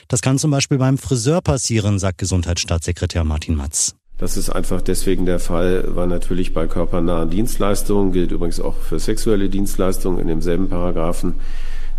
[0.08, 3.94] Das kann zum Beispiel beim Friseur passieren, sagt Gesundheitsstaatssekretär Martin Matz.
[4.18, 8.98] Das ist einfach deswegen der Fall, weil natürlich bei körpernahen Dienstleistungen, gilt übrigens auch für
[8.98, 11.36] sexuelle Dienstleistungen in demselben Paragraphen,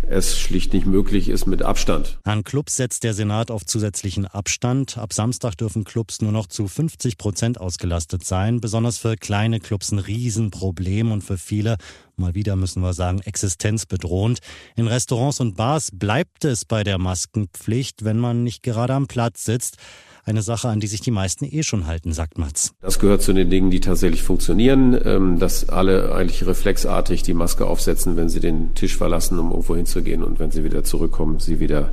[0.07, 2.19] es schlicht nicht möglich ist mit Abstand.
[2.23, 4.97] An Clubs setzt der Senat auf zusätzlichen Abstand.
[4.97, 8.61] Ab Samstag dürfen Clubs nur noch zu 50 Prozent ausgelastet sein.
[8.61, 11.77] Besonders für kleine Clubs ein Riesenproblem und für viele,
[12.15, 14.39] mal wieder müssen wir sagen, existenzbedrohend.
[14.75, 19.45] In Restaurants und Bars bleibt es bei der Maskenpflicht, wenn man nicht gerade am Platz
[19.45, 19.77] sitzt.
[20.25, 22.73] Eine Sache, an die sich die meisten eh schon halten, sagt Mats.
[22.81, 27.65] Das gehört zu den Dingen, die tatsächlich funktionieren, ähm, dass alle eigentlich reflexartig die Maske
[27.65, 31.59] aufsetzen, wenn sie den Tisch verlassen, um irgendwo hinzugehen und wenn sie wieder zurückkommen, sie
[31.59, 31.91] wieder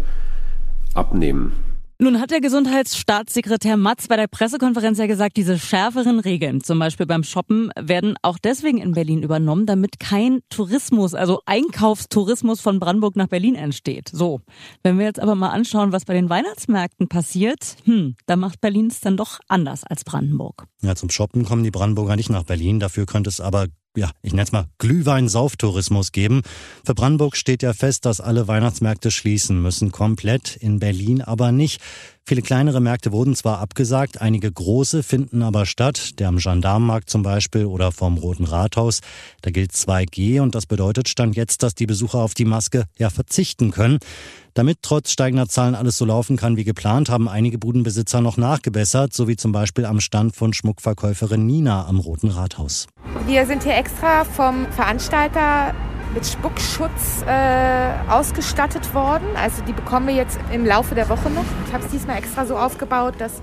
[0.95, 1.53] abnehmen.
[2.03, 7.05] Nun hat der Gesundheitsstaatssekretär Matz bei der Pressekonferenz ja gesagt, diese schärferen Regeln, zum Beispiel
[7.05, 13.16] beim Shoppen, werden auch deswegen in Berlin übernommen, damit kein Tourismus, also Einkaufstourismus von Brandenburg
[13.16, 14.09] nach Berlin entsteht.
[14.11, 14.41] So.
[14.83, 18.87] Wenn wir jetzt aber mal anschauen, was bei den Weihnachtsmärkten passiert, hm, da macht Berlin
[18.87, 20.65] es dann doch anders als Brandenburg.
[20.81, 22.81] Ja, zum Shoppen kommen die Brandenburger nicht nach Berlin.
[22.81, 26.43] Dafür könnte es aber ja, ich nenne es mal Glühwein-Sauftourismus geben.
[26.84, 31.81] Für Brandenburg steht ja fest, dass alle Weihnachtsmärkte schließen müssen, komplett, in Berlin aber nicht.
[32.26, 37.22] Viele kleinere Märkte wurden zwar abgesagt, einige große finden aber statt, der am Gendarmenmarkt zum
[37.22, 39.00] Beispiel oder vom Roten Rathaus.
[39.42, 43.10] Da gilt 2G und das bedeutet Stand jetzt, dass die Besucher auf die Maske ja
[43.10, 43.98] verzichten können.
[44.54, 49.12] Damit trotz steigender Zahlen alles so laufen kann wie geplant, haben einige Budenbesitzer noch nachgebessert,
[49.12, 52.87] so wie zum Beispiel am Stand von Schmuckverkäuferin Nina am Roten Rathaus.
[53.26, 55.75] Wir sind hier extra vom Veranstalter
[56.15, 59.27] mit Spuckschutz äh, ausgestattet worden.
[59.37, 61.45] Also die bekommen wir jetzt im Laufe der Woche noch.
[61.67, 63.41] Ich habe es diesmal extra so aufgebaut, dass,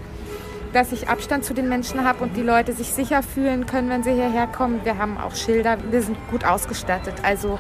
[0.74, 4.04] dass ich Abstand zu den Menschen habe und die Leute sich sicher fühlen können, wenn
[4.04, 4.82] sie hierher kommen.
[4.84, 7.16] Wir haben auch Schilder, wir sind gut ausgestattet.
[7.24, 7.60] Also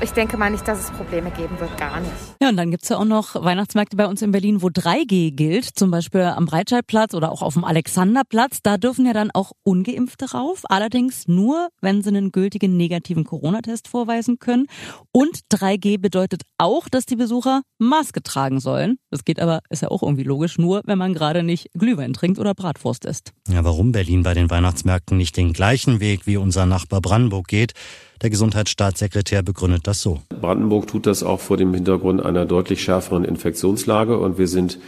[0.00, 2.12] ich denke mal nicht, dass es Probleme geben wird, gar nicht.
[2.40, 5.64] Ja, und dann gibt's ja auch noch Weihnachtsmärkte bei uns in Berlin, wo 3G gilt,
[5.64, 8.60] zum Beispiel am Breitscheidplatz oder auch auf dem Alexanderplatz.
[8.62, 13.88] Da dürfen ja dann auch Ungeimpfte rauf, allerdings nur, wenn sie einen gültigen negativen Corona-Test
[13.88, 14.66] vorweisen können.
[15.12, 18.98] Und 3G bedeutet auch, dass die Besucher Maske tragen sollen.
[19.10, 22.38] Das geht aber, ist ja auch irgendwie logisch, nur wenn man gerade nicht Glühwein trinkt
[22.38, 23.32] oder Bratwurst isst.
[23.48, 27.72] Ja, warum Berlin bei den Weihnachtsmärkten nicht den gleichen Weg wie unser Nachbar Brandenburg geht,
[28.22, 30.20] der Gesundheitsstaatssekretär begründet das so.
[30.40, 34.78] Brandenburg tut das auch vor dem Hintergrund einer deutlich schärferen Infektionslage und wir sind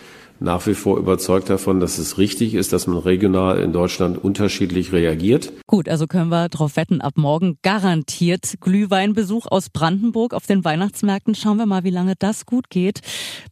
[0.40, 4.92] nach wie vor überzeugt davon, dass es richtig ist, dass man regional in Deutschland unterschiedlich
[4.92, 5.52] reagiert.
[5.66, 11.34] Gut, also können wir darauf wetten, ab morgen garantiert Glühweinbesuch aus Brandenburg auf den Weihnachtsmärkten.
[11.34, 13.00] Schauen wir mal, wie lange das gut geht.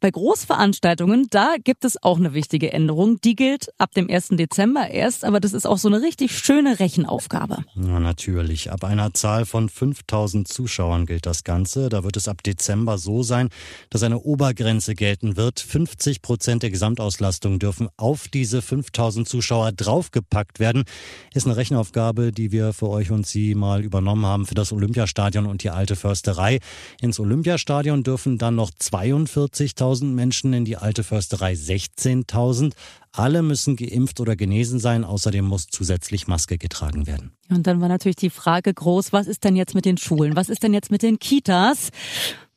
[0.00, 3.21] Bei Großveranstaltungen, da gibt es auch eine wichtige Änderung.
[3.23, 4.29] Die gilt ab dem 1.
[4.32, 7.65] Dezember erst, aber das ist auch so eine richtig schöne Rechenaufgabe.
[7.75, 8.71] Ja, natürlich.
[8.71, 11.89] Ab einer Zahl von 5000 Zuschauern gilt das Ganze.
[11.89, 13.49] Da wird es ab Dezember so sein,
[13.91, 15.61] dass eine Obergrenze gelten wird.
[15.61, 20.84] 50 Prozent der Gesamtauslastung dürfen auf diese 5000 Zuschauer draufgepackt werden.
[21.32, 25.46] Ist eine Rechenaufgabe, die wir für euch und Sie mal übernommen haben für das Olympiastadion
[25.46, 26.58] und die alte Försterei.
[27.00, 32.75] Ins Olympiastadion dürfen dann noch 42.000 Menschen, in die alte Försterei 16.000.
[33.12, 35.02] Alle müssen geimpft oder genesen sein.
[35.02, 37.32] Außerdem muss zusätzlich Maske getragen werden.
[37.49, 40.37] Und dann war natürlich die Frage groß, was ist denn jetzt mit den Schulen?
[40.37, 41.88] Was ist denn jetzt mit den Kitas?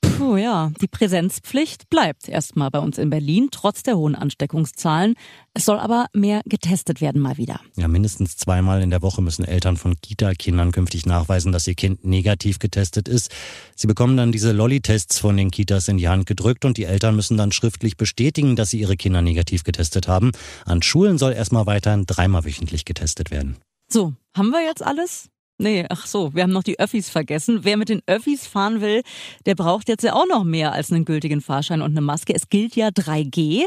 [0.01, 5.15] Puh, ja, die Präsenzpflicht bleibt erstmal bei uns in Berlin, trotz der hohen Ansteckungszahlen.
[5.53, 7.61] Es soll aber mehr getestet werden mal wieder.
[7.77, 12.03] Ja, mindestens zweimal in der Woche müssen Eltern von Kita-Kindern künftig nachweisen, dass ihr Kind
[12.03, 13.31] negativ getestet ist.
[13.75, 17.15] Sie bekommen dann diese Lolli-Tests von den Kitas in die Hand gedrückt und die Eltern
[17.15, 20.31] müssen dann schriftlich bestätigen, dass sie ihre Kinder negativ getestet haben.
[20.65, 23.55] An Schulen soll erstmal weiterhin dreimal wöchentlich getestet werden.
[23.89, 25.29] So, haben wir jetzt alles?
[25.61, 27.59] Nee, ach so, wir haben noch die Öffis vergessen.
[27.63, 29.03] Wer mit den Öffis fahren will,
[29.45, 32.33] der braucht jetzt ja auch noch mehr als einen gültigen Fahrschein und eine Maske.
[32.33, 33.65] Es gilt ja 3G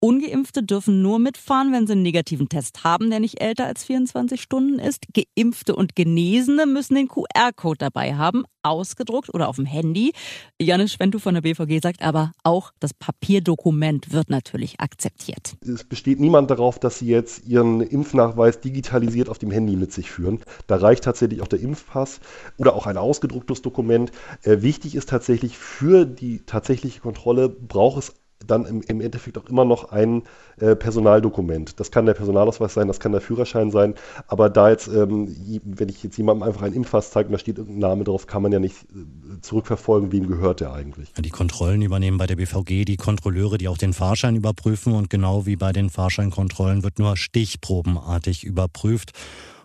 [0.00, 4.40] Ungeimpfte dürfen nur mitfahren, wenn sie einen negativen Test haben, der nicht älter als 24
[4.40, 5.06] Stunden ist.
[5.12, 10.12] Geimpfte und Genesene müssen den QR-Code dabei haben, ausgedruckt oder auf dem Handy.
[10.60, 15.56] Janis Schwentu von der BVG sagt aber, auch das Papierdokument wird natürlich akzeptiert.
[15.62, 20.12] Es besteht niemand darauf, dass Sie jetzt Ihren Impfnachweis digitalisiert auf dem Handy mit sich
[20.12, 20.40] führen.
[20.68, 22.20] Da reicht tatsächlich auch der Impfpass
[22.56, 24.12] oder auch ein ausgedrucktes Dokument.
[24.42, 28.14] Äh, wichtig ist tatsächlich für die tatsächliche Kontrolle braucht es
[28.46, 30.22] dann im, im Endeffekt auch immer noch ein
[30.58, 31.78] äh, Personaldokument.
[31.80, 33.94] Das kann der Personalausweis sein, das kann der Führerschein sein,
[34.26, 37.58] aber da jetzt, ähm, wenn ich jetzt jemandem einfach einen Impfpass zeige und da steht
[37.58, 41.12] irgendein Name drauf, kann man ja nicht äh, zurückverfolgen, wem gehört der eigentlich.
[41.14, 45.46] Die Kontrollen übernehmen bei der BVG die Kontrolleure, die auch den Fahrschein überprüfen und genau
[45.46, 49.12] wie bei den Fahrscheinkontrollen wird nur stichprobenartig überprüft.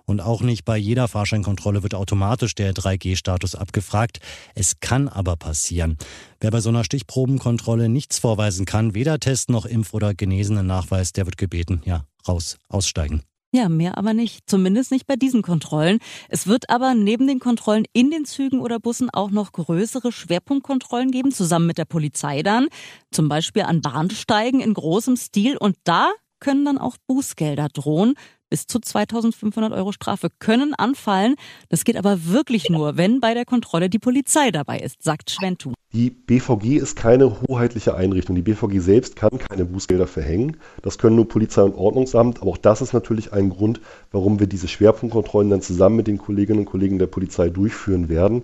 [0.05, 4.19] Und auch nicht bei jeder Fahrscheinkontrolle wird automatisch der 3G-Status abgefragt.
[4.55, 5.97] Es kann aber passieren.
[6.39, 11.13] Wer bei so einer Stichprobenkontrolle nichts vorweisen kann, weder Test noch Impf- oder genesenen Nachweis,
[11.13, 13.23] der wird gebeten, ja, raus, aussteigen.
[13.55, 14.49] Ja, mehr aber nicht.
[14.49, 15.99] Zumindest nicht bei diesen Kontrollen.
[16.27, 21.11] Es wird aber neben den Kontrollen in den Zügen oder Bussen auch noch größere Schwerpunktkontrollen
[21.11, 22.67] geben, zusammen mit der Polizei dann.
[23.11, 25.55] Zum Beispiel an Bahnsteigen in großem Stil.
[25.55, 26.11] Und da
[26.43, 28.15] können dann auch Bußgelder drohen.
[28.49, 31.35] Bis zu 2500 Euro Strafe können anfallen.
[31.69, 35.73] Das geht aber wirklich nur, wenn bei der Kontrolle die Polizei dabei ist, sagt Schwentu.
[35.91, 38.35] Die BVG ist keine hoheitliche Einrichtung.
[38.35, 40.57] Die BVG selbst kann keine Bußgelder verhängen.
[40.83, 42.41] Das können nur Polizei und Ordnungsamt.
[42.41, 43.79] Aber auch das ist natürlich ein Grund,
[44.11, 48.43] warum wir diese Schwerpunktkontrollen dann zusammen mit den Kolleginnen und Kollegen der Polizei durchführen werden.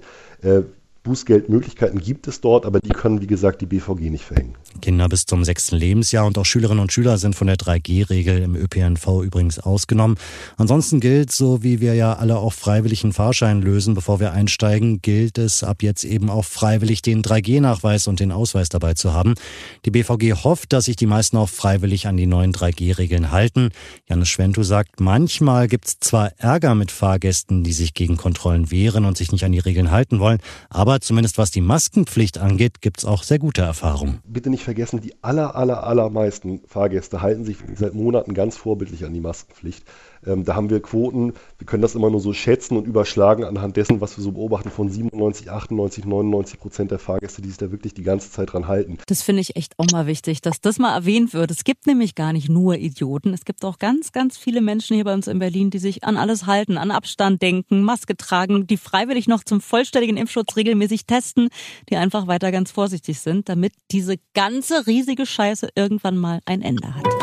[1.03, 4.55] Bußgeldmöglichkeiten gibt es dort, aber die können, wie gesagt, die BVG nicht verhängen.
[4.81, 8.55] Kinder bis zum sechsten Lebensjahr und auch Schülerinnen und Schüler sind von der 3G-Regel im
[8.55, 10.17] ÖPNV übrigens ausgenommen.
[10.57, 15.01] Ansonsten gilt, so wie wir ja alle auch freiwillig einen Fahrschein lösen, bevor wir einsteigen,
[15.01, 19.35] gilt es ab jetzt eben auch freiwillig den 3G-Nachweis und den Ausweis dabei zu haben.
[19.85, 23.69] Die BVG hofft, dass sich die meisten auch freiwillig an die neuen 3G-Regeln halten.
[24.07, 29.05] Janis Schwentu sagt, manchmal gibt es zwar Ärger mit Fahrgästen, die sich gegen Kontrollen wehren
[29.05, 32.99] und sich nicht an die Regeln halten wollen, aber zumindest was die Maskenpflicht angeht, gibt
[32.99, 34.19] es auch sehr gute Erfahrungen.
[34.25, 39.13] Bitte nicht vergessen, die aller, aller, allermeisten Fahrgäste halten sich seit Monaten ganz vorbildlich an
[39.13, 39.83] die Maskenpflicht.
[40.25, 43.77] Ähm, da haben wir Quoten, wir können das immer nur so schätzen und überschlagen anhand
[43.77, 47.71] dessen, was wir so beobachten, von 97, 98, 99 Prozent der Fahrgäste, die sich da
[47.71, 48.97] wirklich die ganze Zeit dran halten.
[49.07, 51.51] Das finde ich echt auch mal wichtig, dass das mal erwähnt wird.
[51.51, 53.33] Es gibt nämlich gar nicht nur Idioten.
[53.33, 56.17] Es gibt auch ganz, ganz viele Menschen hier bei uns in Berlin, die sich an
[56.17, 61.49] alles halten, an Abstand denken, Maske tragen, die freiwillig noch zum vollständigen Impfschutz regelmäßig testen,
[61.89, 66.95] die einfach weiter ganz vorsichtig sind, damit diese ganze riesige Scheiße irgendwann mal ein Ende
[66.95, 67.18] hat.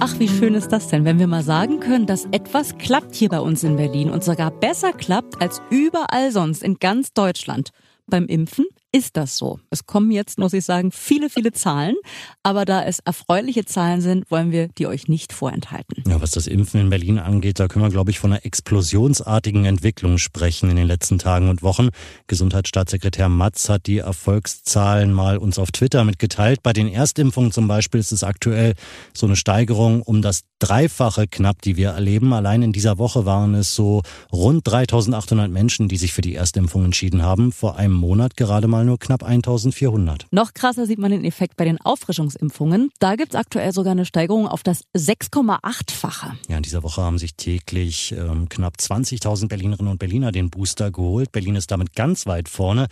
[0.00, 3.28] Ach, wie schön ist das denn, wenn wir mal sagen können, dass etwas klappt hier
[3.28, 7.70] bei uns in Berlin und sogar besser klappt als überall sonst in ganz Deutschland.
[8.06, 9.60] Beim Impfen ist das so.
[9.70, 11.94] Es kommen jetzt, muss ich sagen, viele, viele Zahlen.
[12.42, 16.04] Aber da es erfreuliche Zahlen sind, wollen wir die euch nicht vorenthalten.
[16.08, 19.66] Ja, was das Impfen in Berlin angeht, da können wir, glaube ich, von einer explosionsartigen
[19.66, 21.90] Entwicklung sprechen in den letzten Tagen und Wochen.
[22.28, 26.62] Gesundheitsstaatssekretär Matz hat die Erfolgszahlen mal uns auf Twitter mitgeteilt.
[26.62, 28.74] Bei den Erstimpfungen zum Beispiel ist es aktuell
[29.12, 32.32] so eine Steigerung um das Dreifache knapp, die wir erleben.
[32.32, 34.02] Allein in dieser Woche waren es so
[34.32, 37.52] rund 3800 Menschen, die sich für die Erstimpfung entschieden haben.
[37.52, 40.26] Vor einem Monat gerade mal nur knapp 1400.
[40.30, 42.90] Noch krasser sieht man den Effekt bei den Auffrischungsimpfungen.
[42.98, 46.32] Da gibt es aktuell sogar eine Steigerung auf das 6,8-fache.
[46.48, 50.90] Ja, in dieser Woche haben sich täglich ähm, knapp 20.000 Berlinerinnen und Berliner den Booster
[50.90, 51.32] geholt.
[51.32, 52.88] Berlin ist damit ganz weit vorne.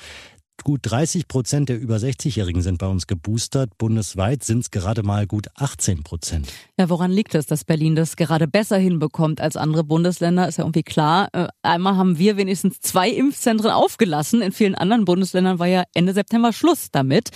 [0.65, 3.79] Gut 30 Prozent der über 60-Jährigen sind bei uns geboostert.
[3.79, 6.53] Bundesweit sind es gerade mal gut 18 Prozent.
[6.79, 10.49] Ja, woran liegt es, dass Berlin das gerade besser hinbekommt als andere Bundesländer?
[10.49, 11.29] Ist ja irgendwie klar.
[11.33, 14.43] Äh, einmal haben wir wenigstens zwei Impfzentren aufgelassen.
[14.43, 17.31] In vielen anderen Bundesländern war ja Ende September Schluss damit.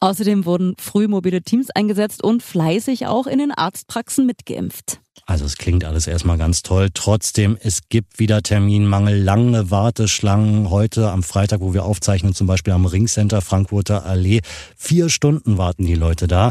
[0.00, 5.00] Außerdem wurden früh mobile Teams eingesetzt und fleißig auch in den Arztpraxen mitgeimpft.
[5.24, 6.88] Also es klingt alles erstmal ganz toll.
[6.92, 10.68] Trotzdem, es gibt wieder Terminmangel, lange Warteschlangen.
[10.68, 14.40] Heute am Freitag, wo wir aufzeichnen, zum Beispiel am Ringcenter Frankfurter Allee.
[14.76, 16.50] Vier Stunden warten die Leute da.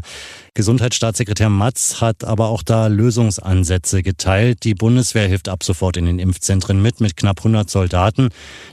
[0.53, 4.63] Gesundheitsstaatssekretär Matz hat aber auch da Lösungsansätze geteilt.
[4.63, 8.29] Die Bundeswehr hilft ab sofort in den Impfzentren mit, mit knapp 100 Soldaten.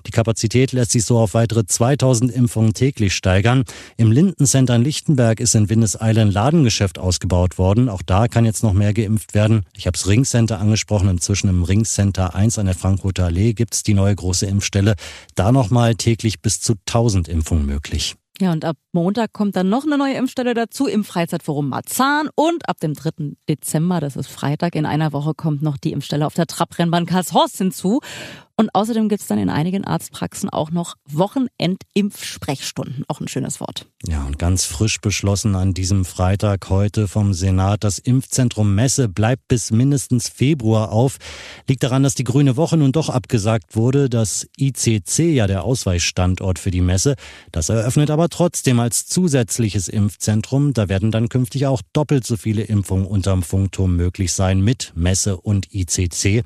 [0.07, 3.65] Die Kapazität lässt sich so auf weitere 2000 Impfungen täglich steigern.
[3.97, 7.89] Im Lindencenter in Lichtenberg ist in Windeseile ein Ladengeschäft ausgebaut worden.
[7.89, 9.65] Auch da kann jetzt noch mehr geimpft werden.
[9.73, 11.09] Ich habe das Ringcenter angesprochen.
[11.09, 14.95] Inzwischen im Ringcenter 1 an der Frankfurter Allee gibt es die neue große Impfstelle.
[15.35, 18.15] Da nochmal täglich bis zu 1000 Impfungen möglich.
[18.41, 22.29] Ja, und ab Montag kommt dann noch eine neue Impfstelle dazu im Freizeitforum Marzahn.
[22.35, 23.37] Und ab dem 3.
[23.49, 27.59] Dezember, das ist Freitag, in einer Woche kommt noch die Impfstelle auf der Trabrennbahn Karlshorst
[27.59, 28.01] hinzu.
[28.61, 33.05] Und außerdem gibt's dann in einigen Arztpraxen auch noch Wochenendimpfsprechstunden.
[33.07, 33.87] Auch ein schönes Wort.
[34.05, 39.47] Ja, und ganz frisch beschlossen an diesem Freitag heute vom Senat, das Impfzentrum Messe bleibt
[39.47, 41.19] bis mindestens Februar auf.
[41.69, 44.11] Liegt daran, dass die Grüne Woche nun doch abgesagt wurde.
[44.11, 47.15] Das ICC, ja der Ausweichstandort für die Messe,
[47.53, 50.73] das eröffnet aber trotzdem als zusätzliches Impfzentrum.
[50.73, 55.37] Da werden dann künftig auch doppelt so viele Impfungen unterm Funkturm möglich sein mit Messe
[55.37, 56.43] und ICC.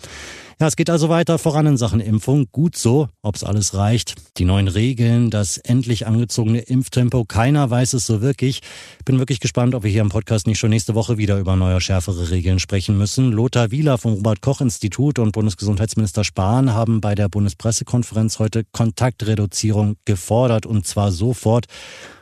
[0.63, 2.47] Ja, es geht also weiter voran in Sachen Impfung.
[2.53, 4.15] Gut so, ob's alles reicht.
[4.37, 8.61] Die neuen Regeln, das endlich angezogene Impftempo, keiner weiß es so wirklich.
[9.05, 11.81] Bin wirklich gespannt, ob wir hier im Podcast nicht schon nächste Woche wieder über neue,
[11.81, 13.33] schärfere Regeln sprechen müssen.
[13.33, 20.87] Lothar Wieler vom Robert-Koch-Institut und Bundesgesundheitsminister Spahn haben bei der Bundespressekonferenz heute Kontaktreduzierung gefordert und
[20.87, 21.67] zwar sofort.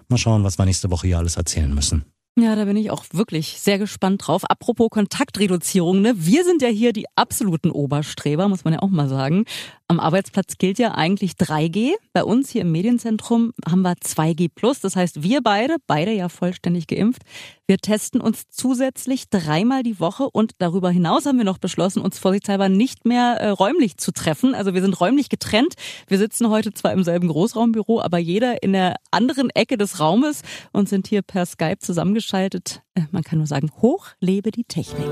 [0.08, 2.09] Mal schauen, was wir nächste Woche hier alles erzählen müssen.
[2.38, 4.44] Ja, da bin ich auch wirklich sehr gespannt drauf.
[4.48, 6.14] Apropos Kontaktreduzierung, ne?
[6.16, 9.44] Wir sind ja hier die absoluten Oberstreber, muss man ja auch mal sagen.
[9.90, 11.94] Am Arbeitsplatz gilt ja eigentlich 3G.
[12.12, 14.78] Bei uns hier im Medienzentrum haben wir 2G plus.
[14.78, 17.22] Das heißt, wir beide, beide ja vollständig geimpft,
[17.66, 22.20] wir testen uns zusätzlich dreimal die Woche und darüber hinaus haben wir noch beschlossen, uns
[22.20, 24.54] vorsichtshalber nicht mehr äh, räumlich zu treffen.
[24.54, 25.74] Also wir sind räumlich getrennt.
[26.06, 30.42] Wir sitzen heute zwar im selben Großraumbüro, aber jeder in der anderen Ecke des Raumes
[30.70, 32.82] und sind hier per Skype zusammengeschaltet.
[32.94, 35.08] Äh, man kann nur sagen, hoch lebe die Technik.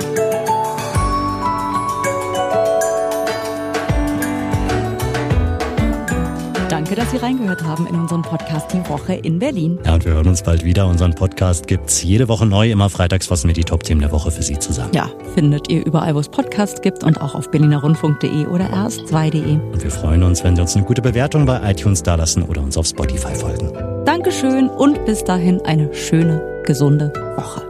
[6.89, 9.79] Danke, dass Sie reingehört haben in unseren Podcast Die Woche in Berlin.
[9.85, 10.87] Ja, und wir hören uns bald wieder.
[10.87, 12.71] Unseren Podcast gibt's jede Woche neu.
[12.71, 14.95] Immer freitags fassen wir die Top-Themen der Woche für Sie zusammen.
[14.95, 19.59] Ja, findet ihr überall, wo es Podcasts gibt und auch auf berlinerrundfunk.de oder rs2.de.
[19.71, 22.79] Und wir freuen uns, wenn Sie uns eine gute Bewertung bei iTunes dalassen oder uns
[22.79, 23.71] auf Spotify folgen.
[24.07, 27.68] Dankeschön und bis dahin eine schöne, gesunde Woche.